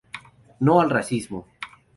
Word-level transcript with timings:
No 0.59 0.81
al 0.81 0.89
Racismo! 0.89 1.45